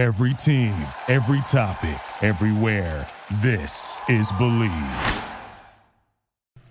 [0.00, 0.72] Every team,
[1.08, 3.06] every topic, everywhere.
[3.42, 5.24] This is Bleav.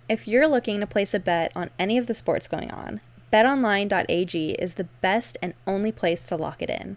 [0.08, 3.00] If you're looking to place a bet on any of the sports going on,
[3.32, 6.96] betonline.ag is the best and only place to lock it in.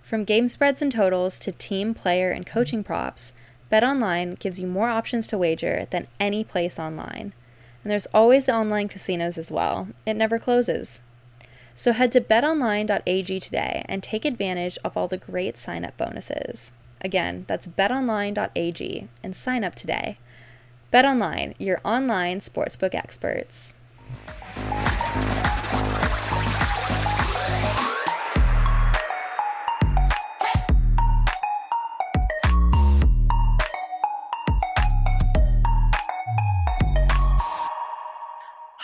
[0.00, 3.34] From game spreads and totals to team, player, and coaching props,
[3.70, 7.34] BetOnline gives you more options to wager than any place online.
[7.84, 9.88] And there's always the online casinos as well.
[10.06, 11.02] It never closes.
[11.74, 16.72] So head to betonline.ag today and take advantage of all the great sign up bonuses.
[17.00, 20.18] Again, that's betonline.ag and sign up today.
[20.92, 23.74] BetOnline, your online sportsbook experts.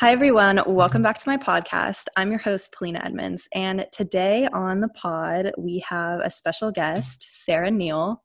[0.00, 0.62] Hi, everyone.
[0.64, 2.04] Welcome back to my podcast.
[2.16, 3.48] I'm your host, Polina Edmonds.
[3.52, 8.22] And today on the pod, we have a special guest, Sarah Neal.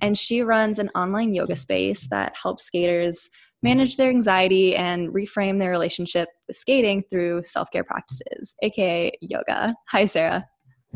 [0.00, 3.28] And she runs an online yoga space that helps skaters
[3.60, 9.74] manage their anxiety and reframe their relationship with skating through self care practices, aka yoga.
[9.88, 10.46] Hi, Sarah.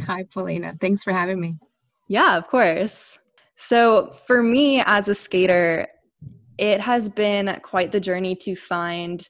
[0.03, 0.77] Hi, Polina.
[0.81, 1.57] Thanks for having me.
[2.07, 3.19] Yeah, of course.
[3.57, 5.89] So, for me as a skater,
[6.57, 9.29] it has been quite the journey to find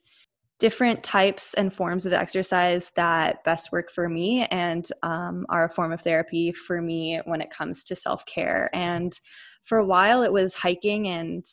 [0.60, 5.70] different types and forms of exercise that best work for me and um, are a
[5.70, 8.70] form of therapy for me when it comes to self care.
[8.72, 9.18] And
[9.64, 11.44] for a while, it was hiking and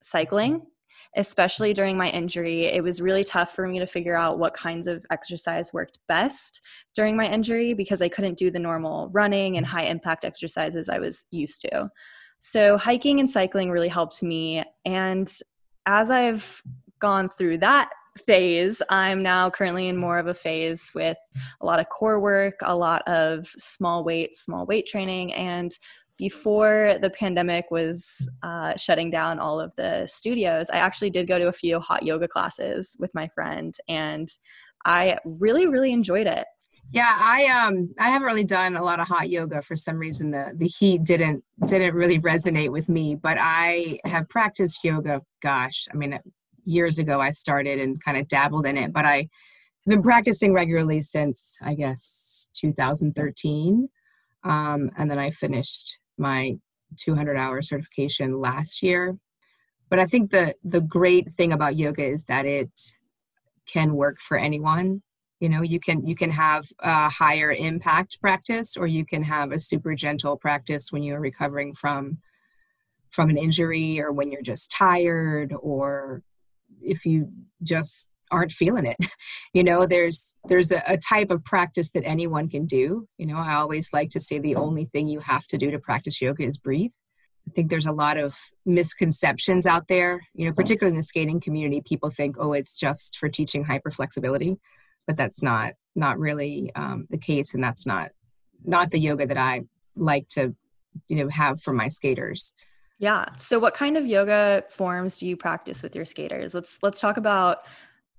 [0.00, 0.62] cycling.
[1.14, 4.86] Especially during my injury, it was really tough for me to figure out what kinds
[4.86, 6.62] of exercise worked best
[6.94, 11.00] during my injury because I couldn't do the normal running and high impact exercises I
[11.00, 11.90] was used to.
[12.40, 14.64] So, hiking and cycling really helped me.
[14.86, 15.30] And
[15.84, 16.62] as I've
[16.98, 17.90] gone through that
[18.26, 18.82] phase.
[18.90, 21.16] I'm now currently in more of a phase with
[21.60, 25.32] a lot of core work, a lot of small weight, small weight training.
[25.32, 25.72] And
[26.18, 31.38] before the pandemic was uh, shutting down all of the studios, I actually did go
[31.38, 34.28] to a few hot yoga classes with my friend, and
[34.84, 36.46] I really, really enjoyed it.
[36.92, 40.30] Yeah, I um I haven't really done a lot of hot yoga for some reason.
[40.30, 45.22] The the heat didn't didn't really resonate with me, but I have practiced yoga.
[45.40, 46.18] Gosh, I mean,
[46.64, 50.52] years ago I started and kind of dabbled in it, but I have been practicing
[50.52, 53.88] regularly since I guess 2013.
[54.44, 56.56] Um, and then I finished my
[56.96, 59.16] 200 hour certification last year.
[59.88, 62.70] But I think the the great thing about yoga is that it
[63.66, 65.02] can work for anyone.
[65.40, 69.52] You know, you can you can have a higher impact practice, or you can have
[69.52, 72.18] a super gentle practice when you're recovering from
[73.10, 76.22] from an injury, or when you're just tired, or
[76.80, 77.28] if you
[77.62, 78.96] just aren't feeling it.
[79.54, 83.06] You know there's there's a, a, type of practice that anyone can do.
[83.18, 85.78] You know i always like to say the only thing you have to do to
[85.78, 86.92] practice yoga is breathe.
[87.46, 88.34] I think there's a lot of
[88.64, 90.22] misconceptions out there.
[90.32, 94.56] You know particularly in the skating community people think oh it's just for teaching hyperflexibility
[95.06, 98.10] but that's not not really um, the case and that's not
[98.64, 99.62] not the yoga that i
[99.96, 100.54] like to
[101.08, 102.54] you know have for my skaters
[103.02, 103.26] yeah.
[103.36, 106.54] So what kind of yoga forms do you practice with your skaters?
[106.54, 107.58] Let's let's talk about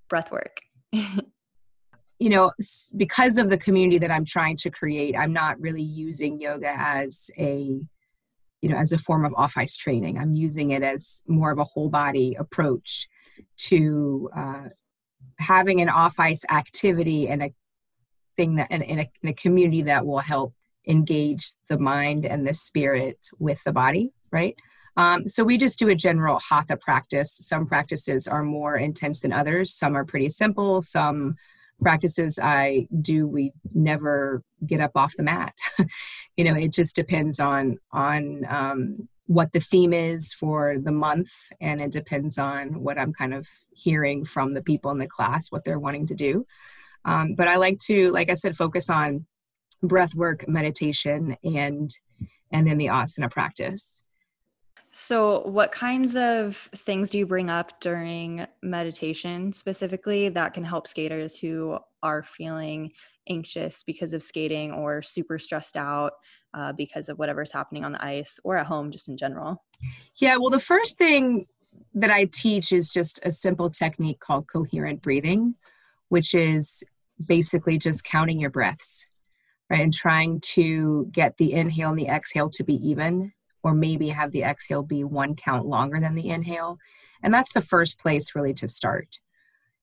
[0.10, 0.60] breath work.
[0.92, 2.52] you know,
[2.98, 7.32] because of the community that I'm trying to create, I'm not really using yoga as
[7.38, 7.80] a
[8.62, 10.18] you know, as a form of off ice training.
[10.18, 13.08] I'm using it as more of a whole body approach
[13.70, 14.64] to uh,
[15.40, 17.54] having an off ice activity and a
[18.36, 20.54] thing that in, in, a, in a community that will help
[20.90, 24.58] engage the mind and the spirit with the body, right?
[24.96, 27.34] Um, so we just do a general hatha practice.
[27.34, 29.74] Some practices are more intense than others.
[29.74, 30.82] Some are pretty simple.
[30.82, 31.36] Some
[31.82, 35.56] practices I do, we never get up off the mat.
[36.38, 41.32] you know, it just depends on on um, what the theme is for the month,
[41.60, 45.52] and it depends on what I'm kind of hearing from the people in the class,
[45.52, 46.46] what they're wanting to do.
[47.06, 49.26] Um, but I like to, like I said, focus on
[49.82, 51.92] breath work, meditation, and
[52.52, 54.03] and then the asana practice.
[54.96, 60.86] So, what kinds of things do you bring up during meditation specifically that can help
[60.86, 62.92] skaters who are feeling
[63.28, 66.12] anxious because of skating or super stressed out
[66.54, 69.64] uh, because of whatever's happening on the ice or at home, just in general?
[70.18, 71.48] Yeah, well, the first thing
[71.96, 75.56] that I teach is just a simple technique called coherent breathing,
[76.10, 76.84] which is
[77.26, 79.08] basically just counting your breaths,
[79.72, 79.82] right?
[79.82, 84.32] And trying to get the inhale and the exhale to be even or maybe have
[84.32, 86.78] the exhale be one count longer than the inhale.
[87.24, 89.20] And that's the first place really to start.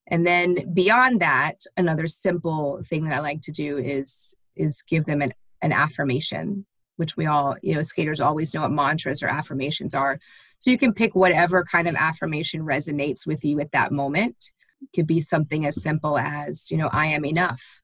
[0.07, 5.07] And then beyond that, another simple thing that I like to do is is give
[5.07, 5.33] them an,
[5.63, 6.67] an affirmation,
[6.97, 10.19] which we all, you know, skaters always know what mantras or affirmations are.
[10.59, 14.51] So you can pick whatever kind of affirmation resonates with you at that moment.
[14.83, 17.81] It could be something as simple as, you know, I am enough.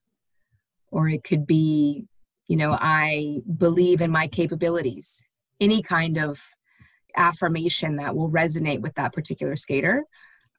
[0.91, 2.05] Or it could be,
[2.47, 5.23] you know, I believe in my capabilities.
[5.59, 6.41] Any kind of
[7.17, 10.05] affirmation that will resonate with that particular skater.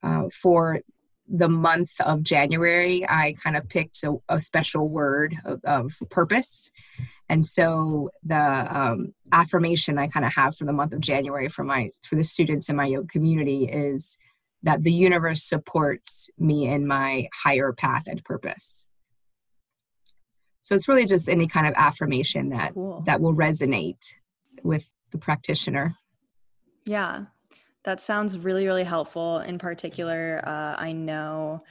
[0.03, 0.81] Uh, for
[1.29, 6.71] the month of January, I kind of picked a, a special word of, of, purpose.
[7.29, 11.65] And so the um, affirmation I kind of have for the month of January for
[11.65, 14.17] my for the students in my yoga community is
[14.63, 18.87] that the universe supports me in my higher path and purpose.
[20.63, 23.03] So it's really just any kind of affirmation that cool.
[23.07, 24.15] that will resonate
[24.63, 25.95] with the practitioner.
[26.87, 27.25] Yeah,
[27.85, 29.39] that sounds really, really helpful.
[29.41, 31.63] In particular, uh, I know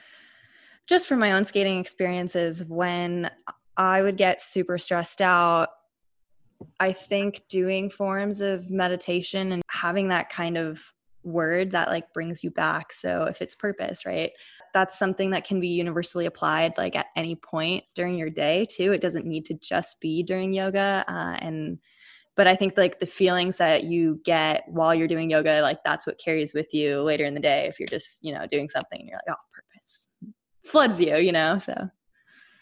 [0.88, 3.30] just from my own skating experiences, when
[3.75, 5.69] I would get super stressed out,
[6.80, 10.81] I think doing forms of meditation and having that kind of
[11.24, 12.94] word that like brings you back.
[12.94, 14.31] So if it's purpose, right?
[14.74, 18.92] That's something that can be universally applied like at any point during your day too.
[18.92, 21.04] It doesn't need to just be during yoga.
[21.07, 21.80] Uh, and
[22.38, 26.07] but i think like the feelings that you get while you're doing yoga like that's
[26.07, 29.01] what carries with you later in the day if you're just you know doing something
[29.01, 30.10] and you're like oh purpose
[30.63, 31.89] floods you you know so.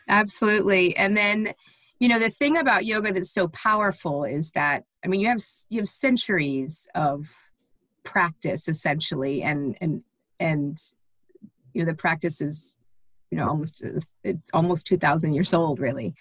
[0.07, 1.53] Absolutely and then
[1.99, 5.41] you know the thing about yoga that's so powerful is that i mean you have
[5.69, 7.27] you have centuries of
[8.03, 10.03] practice essentially and and
[10.39, 10.77] and
[11.73, 12.75] you know the practice is
[13.31, 13.83] you know almost
[14.23, 16.13] it's almost 2000 years old really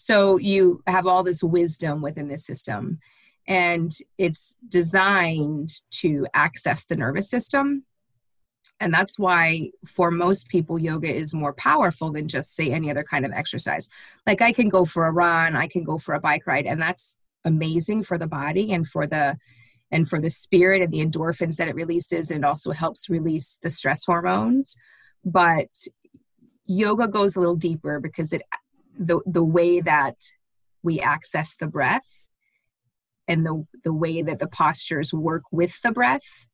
[0.00, 3.00] so you have all this wisdom within this system,
[3.48, 7.84] and it's designed to access the nervous system.
[8.78, 13.02] And that's why, for most people, yoga is more powerful than just, say, any other
[13.02, 13.88] kind of exercise.
[14.24, 16.80] Like, I can go for a run, I can go for a bike ride, and
[16.80, 19.36] that's amazing for the body and for the
[19.90, 23.58] and for the spirit and the endorphins that it releases and it also helps release
[23.62, 24.76] the stress hormones
[25.24, 25.70] but
[26.66, 28.42] yoga goes a little deeper because it
[28.98, 30.16] the the way that
[30.82, 32.24] we access the breath
[33.26, 36.46] and the the way that the postures work with the breath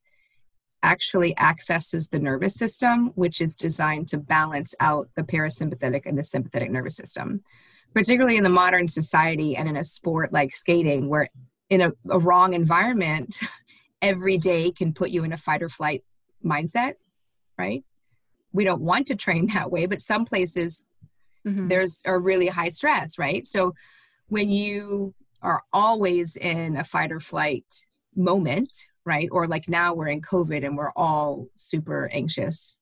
[0.83, 6.25] actually accesses the nervous system which is designed to balance out the parasympathetic and the
[6.25, 7.43] sympathetic nervous system
[7.95, 11.29] particularly in the modern society and in a sport like skating where
[11.71, 13.39] in a, a wrong environment
[14.03, 16.05] every day can put you in a fight or flight
[16.45, 16.95] mindset
[17.57, 17.85] right?
[18.53, 20.85] We don't want to train that way but some places
[21.47, 21.69] mm-hmm.
[21.69, 23.47] there's a really high stress, right?
[23.47, 23.75] So
[24.29, 27.67] when you are always in a fight or flight
[28.17, 29.29] moment, right?
[29.31, 32.79] Or like now we're in COVID and we're all super anxious,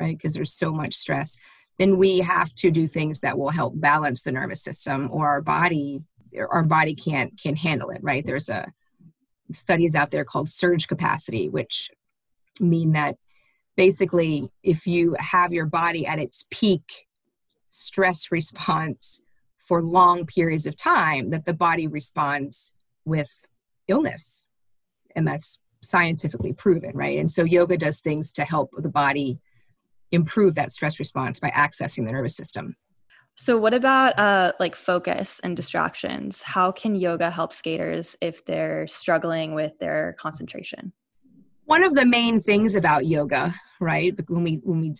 [0.00, 0.16] right?
[0.16, 1.36] Because there's so much stress.
[1.78, 5.42] Then we have to do things that will help balance the nervous system or our
[5.42, 6.02] body
[6.36, 8.24] our body can't can handle it, right?
[8.24, 8.72] There's a
[9.50, 11.90] studies out there called surge capacity, which
[12.60, 13.16] mean that
[13.76, 17.06] basically if you have your body at its peak
[17.68, 19.20] stress response
[19.58, 22.72] for long periods of time that the body responds
[23.04, 23.30] with
[23.86, 24.46] illness.
[25.14, 27.18] And that's scientifically proven, right?
[27.18, 29.38] And so yoga does things to help the body
[30.10, 32.76] improve that stress response by accessing the nervous system.
[33.36, 36.42] So, what about uh, like focus and distractions?
[36.42, 40.92] How can yoga help skaters if they're struggling with their concentration?
[41.66, 44.12] One of the main things about yoga, right?
[44.28, 44.94] When we when we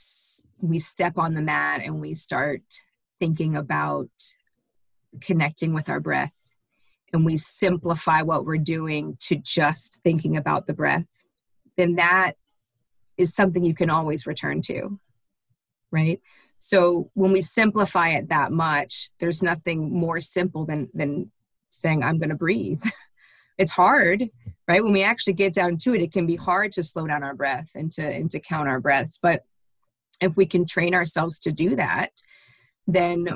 [0.61, 2.63] we step on the mat and we start
[3.21, 4.09] thinking about
[5.21, 6.35] connecting with our breath
[7.13, 11.07] and we simplify what we're doing to just thinking about the breath,
[11.77, 12.33] then that
[13.17, 14.99] is something you can always return to,
[15.91, 16.21] right?
[16.59, 21.31] So when we simplify it that much, there's nothing more simple than than
[21.71, 22.83] saying I'm going to breathe.
[23.59, 24.29] it's hard,
[24.67, 24.83] right?
[24.83, 27.35] When we actually get down to it, it can be hard to slow down our
[27.35, 29.45] breath and to and to count our breaths, but
[30.21, 32.11] if we can train ourselves to do that,
[32.87, 33.29] then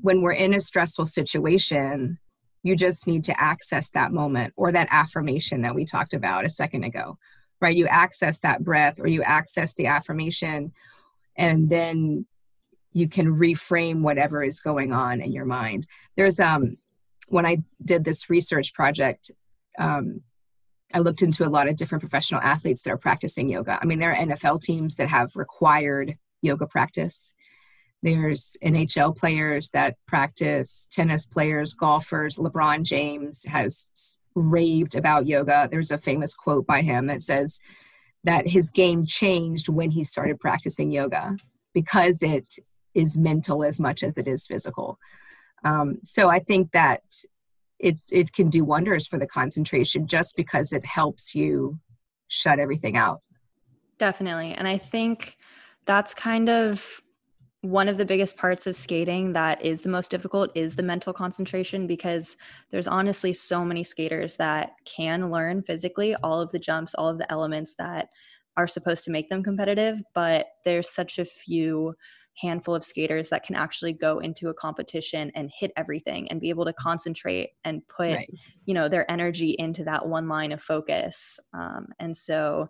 [0.00, 2.18] when we're in a stressful situation,
[2.62, 6.48] you just need to access that moment or that affirmation that we talked about a
[6.50, 7.18] second ago,
[7.60, 7.76] right?
[7.76, 10.72] You access that breath or you access the affirmation,
[11.36, 12.26] and then
[12.92, 15.86] you can reframe whatever is going on in your mind.
[16.16, 16.76] There's um
[17.28, 19.30] when I did this research project,
[19.78, 20.20] um,
[20.94, 23.78] I looked into a lot of different professional athletes that are practicing yoga.
[23.82, 27.34] I mean, there are NFL teams that have required yoga practice.
[28.02, 32.36] There's NHL players that practice, tennis players, golfers.
[32.36, 33.88] LeBron James has
[34.36, 35.68] raved about yoga.
[35.70, 37.58] There's a famous quote by him that says
[38.22, 41.36] that his game changed when he started practicing yoga
[41.72, 42.54] because it
[42.94, 44.98] is mental as much as it is physical.
[45.64, 47.02] Um, so I think that
[47.84, 51.78] it's it can do wonders for the concentration just because it helps you
[52.28, 53.20] shut everything out.
[53.98, 54.52] Definitely.
[54.54, 55.36] And i think
[55.86, 57.00] that's kind of
[57.60, 61.14] one of the biggest parts of skating that is the most difficult is the mental
[61.14, 62.36] concentration because
[62.70, 67.16] there's honestly so many skaters that can learn physically all of the jumps all of
[67.16, 68.08] the elements that
[68.58, 71.94] are supposed to make them competitive but there's such a few
[72.36, 76.48] handful of skaters that can actually go into a competition and hit everything and be
[76.48, 78.30] able to concentrate and put right.
[78.66, 81.38] you know their energy into that one line of focus.
[81.52, 82.68] Um, and so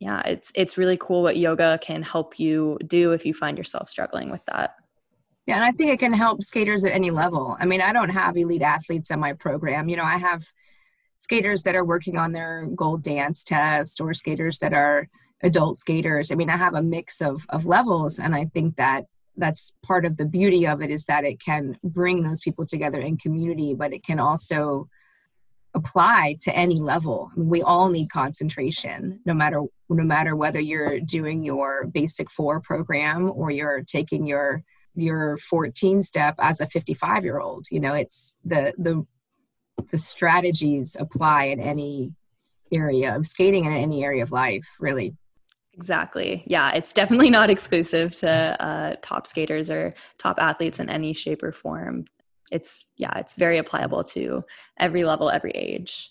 [0.00, 3.88] yeah it's it's really cool what yoga can help you do if you find yourself
[3.88, 4.76] struggling with that.
[5.46, 7.56] Yeah and i think it can help skaters at any level.
[7.58, 9.88] I mean i don't have elite athletes in my program.
[9.88, 10.46] You know i have
[11.18, 15.08] skaters that are working on their gold dance test or skaters that are
[15.44, 16.32] adult skaters.
[16.32, 19.04] I mean, I have a mix of of levels, and I think that
[19.36, 23.00] that's part of the beauty of it is that it can bring those people together
[23.00, 24.88] in community, but it can also
[25.74, 27.30] apply to any level.
[27.32, 32.30] I mean, we all need concentration, no matter no matter whether you're doing your basic
[32.30, 34.62] four program or you're taking your
[34.94, 37.66] your 14 step as a 55 year old.
[37.70, 39.04] You know, it's the the
[39.90, 42.14] the strategies apply in any
[42.72, 45.14] area of skating and in any area of life, really.
[45.76, 46.44] Exactly.
[46.46, 48.30] Yeah, it's definitely not exclusive to
[48.64, 52.06] uh, top skaters or top athletes in any shape or form.
[52.52, 54.44] It's, yeah, it's very applicable to
[54.78, 56.10] every level, every age.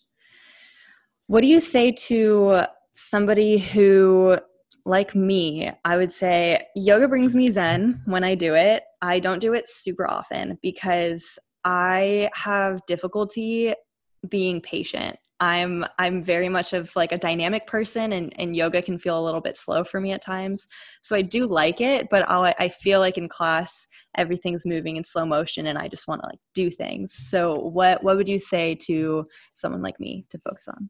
[1.27, 2.63] What do you say to
[2.95, 4.37] somebody who,
[4.85, 8.83] like me, I would say yoga brings me zen when I do it.
[9.01, 13.73] I don't do it super often because I have difficulty
[14.27, 18.97] being patient I'm I'm very much of like a dynamic person and, and yoga can
[18.97, 20.65] feel a little bit slow for me at times.
[21.01, 25.03] So I do like it, but I'll, I feel like in class everything's moving in
[25.03, 27.11] slow motion and I just want to like do things.
[27.13, 30.87] So what what would you say to someone like me to focus on?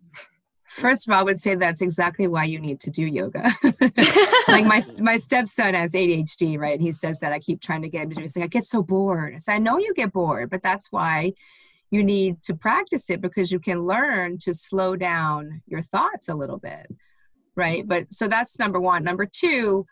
[0.70, 3.52] First of all, I would say that's exactly why you need to do yoga.
[4.48, 6.74] like my my stepson has ADHD, right?
[6.74, 8.22] And he says that I keep trying to get him to do.
[8.22, 9.42] He's like, I get so bored.
[9.42, 11.34] So I know you get bored, but that's why
[11.94, 16.36] you need to practice it because you can learn to slow down your thoughts a
[16.36, 16.88] little bit
[17.56, 17.82] right?
[17.82, 17.90] Mm-hmm.
[17.90, 19.04] But so that's number one.
[19.04, 19.86] Number two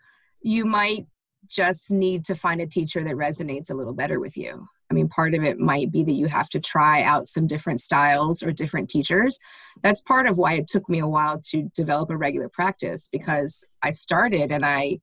[0.44, 1.06] you might
[1.46, 4.66] just need to find a teacher that resonates a little better with you.
[4.90, 5.12] I mean mm-hmm.
[5.12, 8.50] part of it might be that you have to try out some different styles or
[8.52, 9.38] different teachers.
[9.82, 13.64] That's part of why it took me a while to develop a regular practice because
[13.82, 14.98] i started and i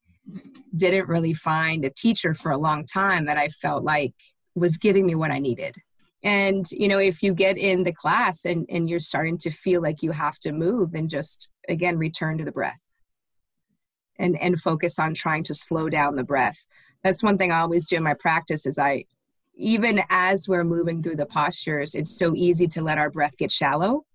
[0.75, 4.13] didn't really find a teacher for a long time that i felt like
[4.55, 5.75] was giving me what i needed
[6.23, 9.81] and you know if you get in the class and and you're starting to feel
[9.81, 12.81] like you have to move then just again return to the breath.
[14.17, 16.65] And and focus on trying to slow down the breath.
[17.03, 19.05] That's one thing i always do in my practice is i
[19.55, 23.51] even as we're moving through the postures it's so easy to let our breath get
[23.51, 24.05] shallow.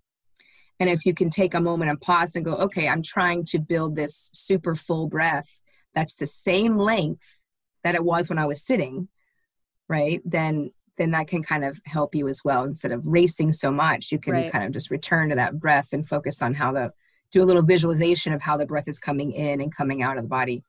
[0.80, 3.58] And if you can take a moment and pause and go okay i'm trying to
[3.58, 5.49] build this super full breath
[5.94, 7.40] that's the same length
[7.82, 9.08] that it was when i was sitting
[9.88, 12.65] right then then that can kind of help you as well.
[12.65, 14.53] Instead of racing so much, you can right.
[14.53, 16.93] kind of just return to that breath and focus on how the
[17.31, 20.23] do a little visualization of how the breath is coming in and coming out of
[20.23, 20.63] the body.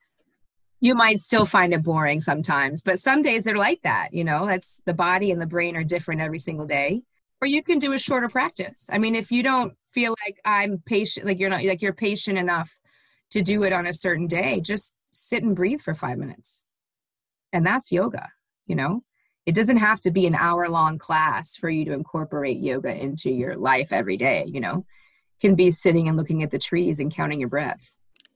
[0.82, 4.13] You might still find it boring sometimes, but some days they're like that.
[4.13, 7.03] You know, that's the body and the brain are different every single day.
[7.41, 8.86] Or you can do a shorter practice.
[8.89, 12.38] I mean, if you don't feel like I'm patient, like you're not like you're patient
[12.38, 12.79] enough
[13.32, 16.63] to do it on a certain day, just sit and breathe for five minutes.
[17.53, 18.29] And that's yoga,
[18.65, 19.03] you know?
[19.45, 23.29] It doesn't have to be an hour long class for you to incorporate yoga into
[23.29, 24.85] your life every day you know?
[25.37, 27.91] It can be sitting and looking at the trees and counting your breath.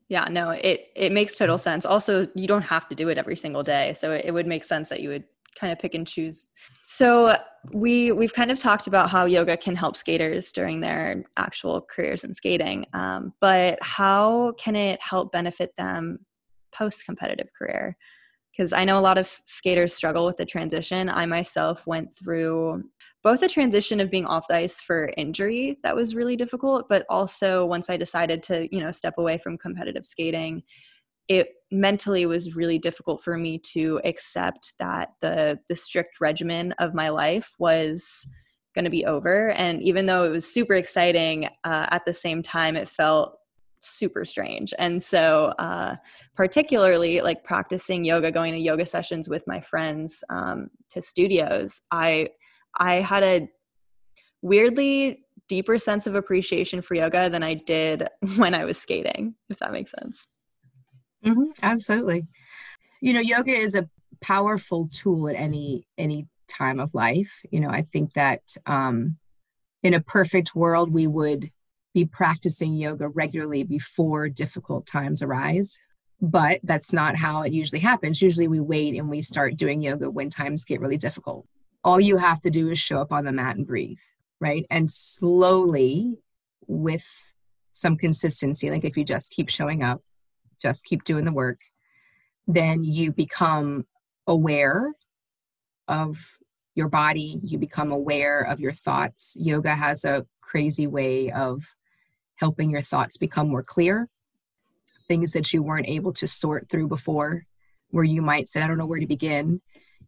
[0.07, 1.85] Yeah no it it makes total sense.
[1.85, 4.63] Also you don't have to do it every single day so it, it would make
[4.63, 5.23] sense that you would
[5.59, 6.47] kind of pick and choose.
[6.83, 7.35] So
[7.73, 12.23] we we've kind of talked about how yoga can help skaters during their actual careers
[12.23, 16.19] in skating um, but how can it help benefit them
[16.71, 17.97] post competitive career
[18.59, 21.07] because I know a lot of skaters struggle with the transition.
[21.07, 22.83] I myself went through
[23.23, 27.05] both a transition of being off the ice for injury that was really difficult, but
[27.09, 30.63] also once I decided to, you know, step away from competitive skating,
[31.29, 36.93] it mentally was really difficult for me to accept that the the strict regimen of
[36.93, 38.27] my life was
[38.75, 42.43] going to be over and even though it was super exciting uh, at the same
[42.43, 43.38] time it felt
[43.81, 44.73] super strange.
[44.77, 45.95] And so, uh,
[46.35, 52.29] particularly like practicing yoga, going to yoga sessions with my friends um, to studios, I
[52.77, 53.49] I had a
[54.41, 59.35] weirdly deeper sense of appreciation for yoga than I did when I was skating.
[59.49, 60.25] If that makes sense.
[61.25, 62.27] Mm-hmm, absolutely.
[63.01, 63.89] You know, yoga is a
[64.21, 67.41] powerful tool at any any time of life.
[67.51, 69.17] You know, I think that um,
[69.83, 71.51] in a perfect world, we would
[71.93, 75.77] be practicing yoga regularly before difficult times arise.
[76.21, 78.21] But that's not how it usually happens.
[78.21, 81.45] Usually we wait and we start doing yoga when times get really difficult.
[81.83, 83.99] All you have to do is show up on the mat and breathe,
[84.41, 84.65] right?
[84.69, 86.17] And slowly,
[86.67, 87.05] with
[87.71, 90.01] some consistency, like if you just keep showing up,
[90.61, 91.59] just keep doing the work,
[92.47, 93.85] then you become
[94.27, 94.93] aware
[95.87, 96.19] of
[96.75, 99.35] your body, you become aware of your thoughts.
[99.37, 101.63] Yoga has a crazy way of
[102.39, 104.07] helping your thoughts become more clear,
[105.07, 107.43] things that you weren't able to sort through before,
[107.89, 109.61] where you might say, I don't know where to begin.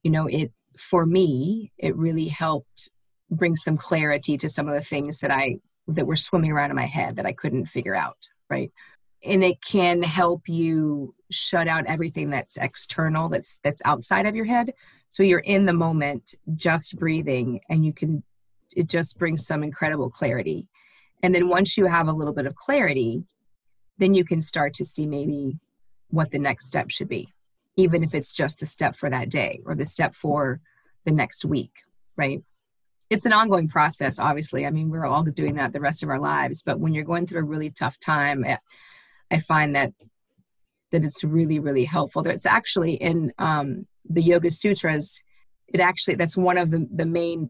[0.04, 2.90] You know, it, for me, it really helped
[3.30, 6.76] bring some clarity to some of the things that I, that were swimming around in
[6.76, 8.18] my head that I couldn't figure out,
[8.50, 8.72] right?
[9.24, 14.46] And it can help you shut out everything that's external, that's, that's outside of your
[14.46, 14.74] head.
[15.10, 18.24] So you're in the moment, just breathing, and you can,
[18.76, 20.68] it just brings some incredible clarity
[21.24, 23.24] and then once you have a little bit of clarity,
[23.98, 25.60] then you can start to see maybe
[26.10, 27.30] what the next step should be,
[27.76, 30.60] even if it's just the step for that day or the step for
[31.06, 31.72] the next week,
[32.18, 32.44] right?
[33.10, 34.66] It's an ongoing process, obviously.
[34.66, 37.28] I mean, we're all doing that the rest of our lives, but when you're going
[37.28, 38.46] through a really tough time,
[39.30, 39.94] I find that
[40.92, 42.22] that it's really, really helpful.
[42.22, 45.22] That It's actually in um, the Yoga Sutras.
[45.68, 47.50] It actually that's one of the the main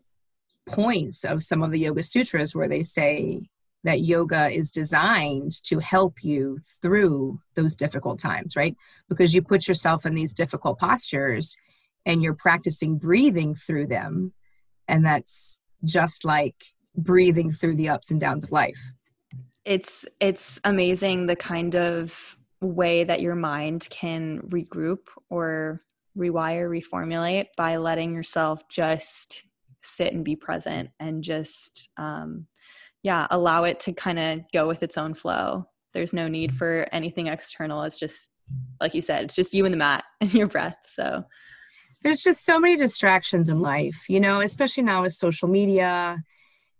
[0.67, 3.41] points of some of the Yoga Sutras where they say
[3.83, 8.75] that yoga is designed to help you through those difficult times, right?
[9.09, 11.55] Because you put yourself in these difficult postures
[12.05, 14.33] and you're practicing breathing through them.
[14.87, 16.55] And that's just like
[16.95, 18.79] breathing through the ups and downs of life.
[19.65, 25.81] It's it's amazing the kind of way that your mind can regroup or
[26.17, 29.43] rewire, reformulate by letting yourself just
[29.83, 32.45] sit and be present and just um,
[33.03, 35.65] yeah allow it to kind of go with its own flow.
[35.93, 37.83] There's no need for anything external.
[37.83, 38.29] It's just
[38.79, 41.23] like you said it's just you and the mat and your breath so.
[42.03, 46.23] There's just so many distractions in life you know especially now with social media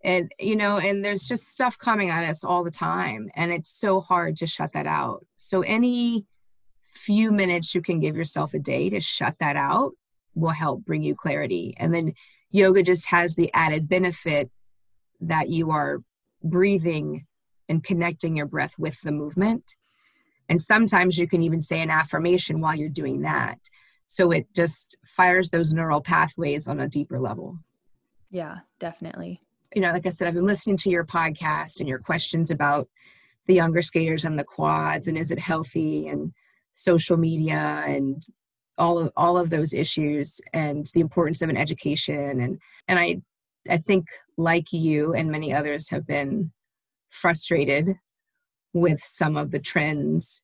[0.04, 3.70] and you know and there's just stuff coming at us all the time and it's
[3.70, 5.26] so hard to shut that out.
[5.36, 6.26] So any
[6.94, 9.94] few minutes you can give yourself a day to shut that out
[10.36, 12.14] will help bring you clarity and then
[12.52, 14.52] yoga just has the added benefit
[15.22, 16.02] that you are
[16.44, 17.26] breathing
[17.70, 19.76] and connecting your breath with the movement.
[20.50, 23.58] And sometimes you can even say an affirmation while you're doing that.
[24.06, 27.60] So it just fires those neural pathways on a deeper level.
[28.30, 29.42] Yeah, definitely.
[29.74, 32.90] You know, like I said, I've been listening to your podcast and your questions about
[33.48, 36.34] the younger skaters and the quads and is it healthy and
[36.74, 38.26] social media and
[38.78, 43.22] all of all of those issues and the importance of an education and and I
[43.70, 46.52] I think, like you and many others, have been
[47.10, 47.96] frustrated
[48.74, 50.42] with some of the trends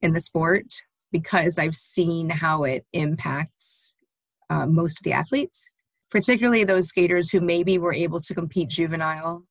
[0.00, 0.66] in the sport
[1.12, 3.94] because I've seen how it impacts
[4.50, 5.68] uh, most of the athletes,
[6.10, 9.44] particularly those skaters who maybe were able to compete juvenile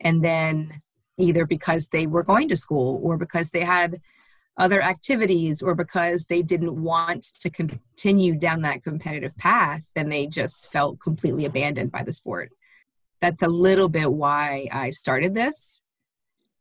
[0.00, 0.80] and then
[1.18, 4.00] either because they were going to school or because they had
[4.58, 10.26] other activities or because they didn't want to continue down that competitive path then they
[10.26, 12.50] just felt completely abandoned by the sport.
[13.20, 15.82] That's a little bit why i started this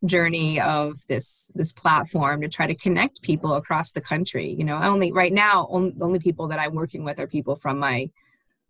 [0.05, 4.47] journey of this this platform to try to connect people across the country.
[4.47, 7.79] You know only right now only, only people that i'm working with are people from
[7.79, 8.09] my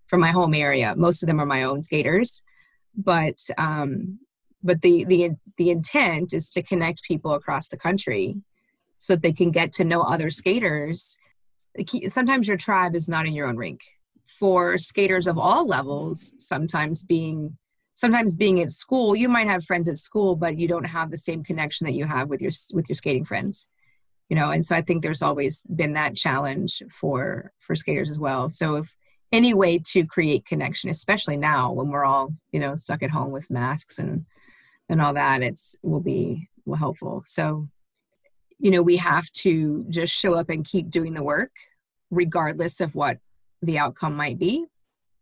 [0.08, 0.96] from my home area.
[0.96, 2.42] Most of them are my own skaters.
[2.96, 4.20] But um
[4.64, 8.42] but the the the intent is to connect people across the country
[8.98, 11.18] so that they can get to know other skaters.
[12.08, 13.82] Sometimes your tribe is not in your own rink.
[14.26, 17.58] For skaters of all levels, sometimes being
[17.98, 21.18] sometimes being at school, you might have friends at school, but you don't have the
[21.18, 23.66] same connection that you have with your with your skating friends.
[24.30, 28.20] You know, and so I think there's always been that challenge for for skaters as
[28.20, 28.50] well.
[28.50, 28.94] So if
[29.32, 33.32] any way to create connection, especially now when we're all you know stuck at home
[33.32, 34.26] with masks and
[34.90, 37.24] and all that, it's will be helpful.
[37.26, 37.70] So
[38.60, 41.52] you know, we have to just show up and keep doing the work,
[42.10, 43.20] regardless of what
[43.62, 44.66] the outcome might be.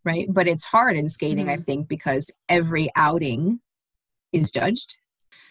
[0.03, 0.27] Right.
[0.31, 1.61] But it's hard in skating, mm-hmm.
[1.61, 3.59] I think, because every outing
[4.31, 4.97] is judged.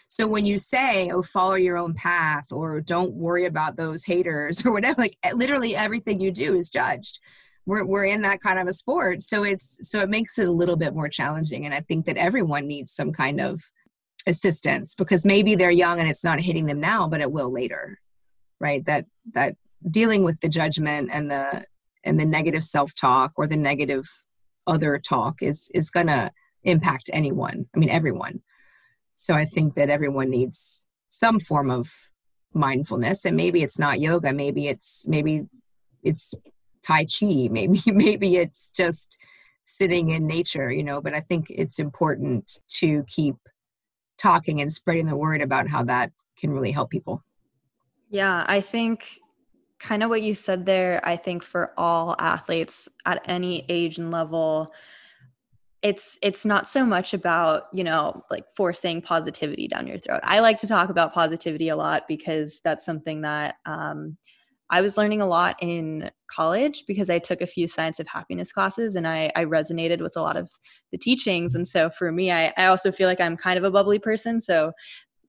[0.07, 4.65] So when you say, oh, follow your own path or don't worry about those haters
[4.65, 7.19] or whatever, like literally everything you do is judged.
[7.65, 9.23] We're, we're in that kind of a sport.
[9.23, 11.65] So it's, so it makes it a little bit more challenging.
[11.65, 13.63] And I think that everyone needs some kind of
[14.27, 17.99] assistance because maybe they're young and it's not hitting them now but it will later
[18.59, 18.85] right?
[18.85, 19.55] That that
[19.89, 21.65] dealing with the judgment and the
[22.03, 24.05] and the negative self-talk or the negative
[24.67, 26.31] other talk is is going to
[26.63, 28.41] impact anyone i mean everyone.
[29.13, 31.91] So i think that everyone needs some form of
[32.53, 35.47] mindfulness and maybe it's not yoga maybe it's maybe
[36.03, 36.33] it's
[36.85, 39.17] tai chi maybe maybe it's just
[39.65, 43.35] sitting in nature you know but i think it's important to keep
[44.17, 47.23] talking and spreading the word about how that can really help people.
[48.09, 49.19] Yeah i think
[49.79, 54.09] kind of what you said there i think for all athletes at any age and
[54.09, 54.71] level
[55.85, 60.19] it's it's not so much about you know like forcing positivity down your throat.
[60.23, 64.17] I like to talk about positivity a lot because that's something that um,
[64.69, 68.51] I was learning a lot in college because I took a few science of happiness
[68.51, 70.49] classes and I, I resonated with a lot of
[70.91, 71.53] the teachings.
[71.53, 74.39] And so for me, I, I also feel like I'm kind of a bubbly person.
[74.39, 74.71] So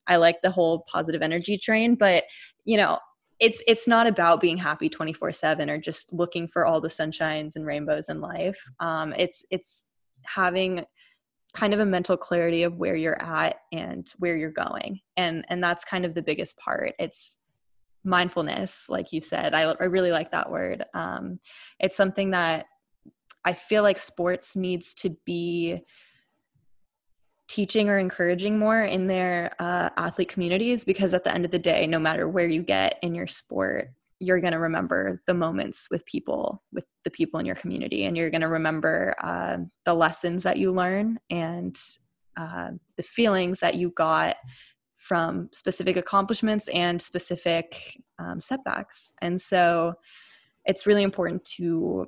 [0.07, 1.97] I like the whole positive energy train.
[1.97, 2.25] But,
[2.65, 2.99] you know,
[3.39, 7.55] it's it's not about being happy 24 7 or just looking for all the sunshines
[7.55, 8.59] and rainbows in life.
[8.81, 9.85] Um, it's it's
[10.25, 10.87] having
[11.53, 15.65] kind of a mental clarity of where you're at and where you're going and and
[15.65, 17.39] that's kind of the biggest part it's
[18.07, 20.85] mindfulness like you said i, I really like that word.
[20.95, 21.41] Um,
[21.81, 22.67] it's something that
[23.45, 25.79] i feel like sports needs to be
[27.49, 31.59] teaching or encouraging more in their uh, athlete communities because at the end of the
[31.59, 35.89] day no matter where you get in your sport you're going to remember the moments
[35.91, 39.95] with people with the people in your community and you're going to remember uh, the
[39.95, 41.79] lessons that you learn and
[42.37, 44.37] uh, the feelings that you got
[45.07, 49.13] from specific accomplishments and specific um, setbacks.
[49.23, 49.95] And so
[50.65, 52.07] it's really important to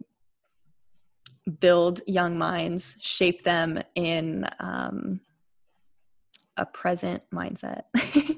[1.61, 5.21] build young minds, shape them in um,
[6.57, 7.83] a present mindset.
[7.95, 8.33] yeah,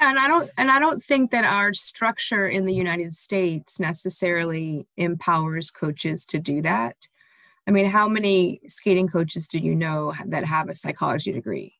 [0.00, 4.86] and I don't and I don't think that our structure in the United States necessarily
[4.98, 7.08] empowers coaches to do that.
[7.66, 11.78] I mean, how many skating coaches do you know that have a psychology degree?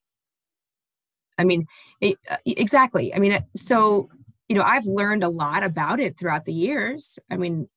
[1.37, 1.65] I mean,
[2.01, 3.13] it, uh, exactly.
[3.13, 4.09] I mean, uh, so,
[4.47, 7.19] you know, I've learned a lot about it throughout the years.
[7.29, 7.67] I mean,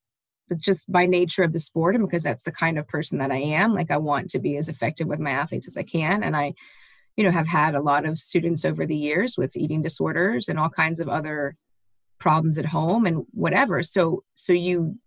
[0.57, 3.37] just by nature of the sport and because that's the kind of person that I
[3.37, 3.73] am.
[3.73, 6.23] Like, I want to be as effective with my athletes as I can.
[6.23, 6.53] And I,
[7.17, 10.57] you know, have had a lot of students over the years with eating disorders and
[10.57, 11.55] all kinds of other
[12.19, 13.83] problems at home and whatever.
[13.83, 14.97] So, so you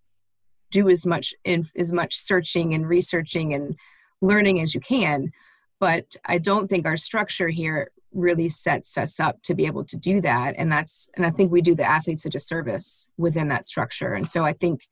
[0.72, 3.76] do as much in as much searching and researching and
[4.20, 5.30] learning as you can
[5.78, 9.96] but i don't think our structure here really sets us up to be able to
[9.96, 10.54] do that.
[10.58, 14.12] And that's and i think we do the athletes a disservice within that structure.
[14.12, 14.86] And so i think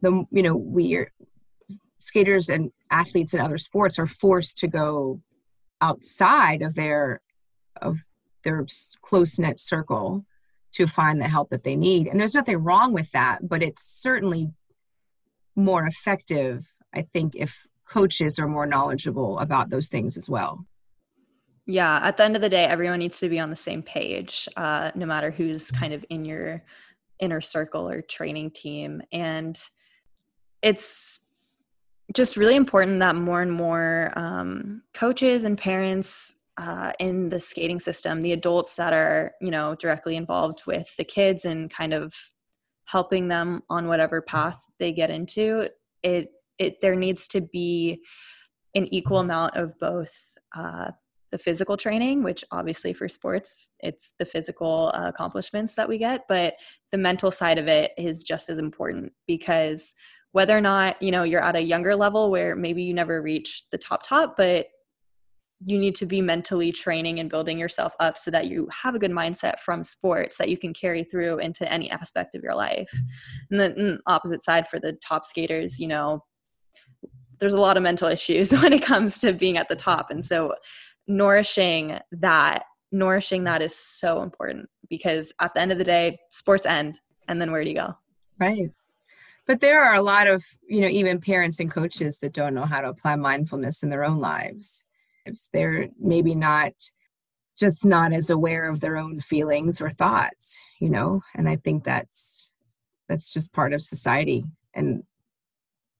[0.00, 1.12] the you know we are
[1.98, 5.20] skaters and athletes in other sports are forced to go
[5.80, 7.20] outside of their
[7.80, 8.00] of
[8.44, 8.66] their
[9.00, 10.24] close knit circle
[10.72, 12.08] to find the help that they need.
[12.08, 14.50] And there's nothing wrong with that but it's certainly
[15.54, 20.64] more effective i think if coaches are more knowledgeable about those things as well
[21.72, 24.48] yeah at the end of the day everyone needs to be on the same page
[24.56, 26.62] uh, no matter who's kind of in your
[27.22, 29.00] inner circle or training team.
[29.12, 29.58] And
[30.60, 31.20] it's
[32.12, 37.80] just really important that more and more um, coaches and parents uh, in the skating
[37.80, 42.14] system the adults that are you know directly involved with the kids and kind of
[42.84, 45.66] helping them on whatever path they get into
[46.02, 48.02] it it there needs to be
[48.74, 50.14] an equal amount of both
[50.54, 50.90] uh,
[51.32, 56.28] the physical training, which obviously for sports, it's the physical uh, accomplishments that we get,
[56.28, 56.54] but
[56.92, 59.94] the mental side of it is just as important because
[60.32, 63.64] whether or not, you know, you're at a younger level where maybe you never reach
[63.70, 64.66] the top top, but
[65.64, 68.98] you need to be mentally training and building yourself up so that you have a
[68.98, 72.90] good mindset from sports that you can carry through into any aspect of your life.
[73.50, 76.24] And the opposite side for the top skaters, you know,
[77.38, 80.10] there's a lot of mental issues when it comes to being at the top.
[80.10, 80.54] And so
[81.06, 86.66] nourishing that nourishing that is so important because at the end of the day sports
[86.66, 87.96] end and then where do you go?
[88.38, 88.70] Right.
[89.46, 92.66] But there are a lot of you know even parents and coaches that don't know
[92.66, 94.84] how to apply mindfulness in their own lives.
[95.52, 96.72] They're maybe not
[97.58, 101.22] just not as aware of their own feelings or thoughts you know?
[101.36, 102.52] And i think that's
[103.08, 104.44] that's just part of society.
[104.74, 105.04] And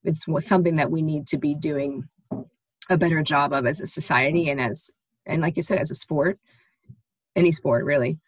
[0.02, 2.04] it's something that we need to be doing
[2.92, 4.90] a better job of as a society and as
[5.26, 6.38] and like you said as a sport.
[7.34, 8.18] Any sport really.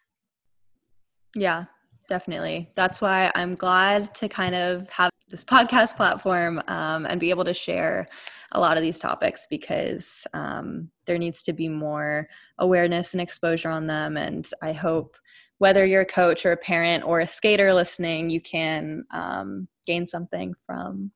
[1.35, 1.65] Yeah
[2.07, 2.69] definitely.
[2.75, 7.45] That's why i'm glad to kind of have this podcast platform um, and be able
[7.45, 8.07] to share
[8.51, 13.69] a lot of these topics because um, there needs to be more awareness and exposure
[13.69, 14.17] on them.
[14.17, 15.15] And i hope
[15.57, 20.05] whether you're a coach or a parent or a skater listening you can um, gain
[20.05, 21.11] something from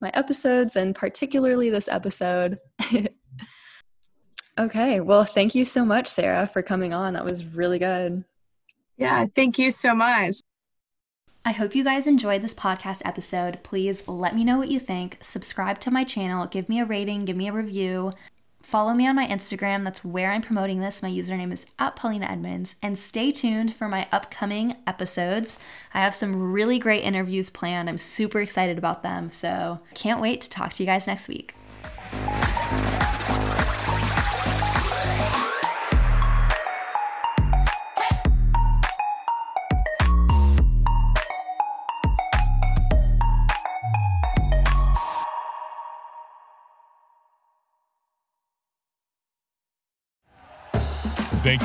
[0.00, 2.58] my episodes and particularly this episode.
[4.58, 7.14] okay, well, thank you so much, Sarah, for coming on.
[7.14, 8.24] That was really good.
[8.96, 10.36] Yeah, thank you so much.
[11.44, 13.62] I hope you guys enjoyed this podcast episode.
[13.62, 15.18] Please let me know what you think.
[15.20, 18.14] Subscribe to my channel, give me a rating, give me a review.
[18.66, 19.84] Follow me on my Instagram.
[19.84, 21.00] That's where I'm promoting this.
[21.00, 22.74] My username is at Polina Edmonds.
[22.82, 25.60] And stay tuned for my upcoming episodes.
[25.94, 27.88] I have some really great interviews planned.
[27.88, 29.30] I'm super excited about them.
[29.30, 31.54] So can't wait to talk to you guys next week.